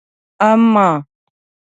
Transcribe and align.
اما 0.49 0.87